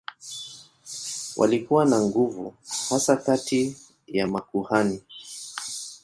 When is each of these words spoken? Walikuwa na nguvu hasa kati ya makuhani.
Walikuwa 1.37 1.85
na 1.85 2.01
nguvu 2.01 2.53
hasa 2.89 3.17
kati 3.17 3.77
ya 4.07 4.27
makuhani. 4.27 5.01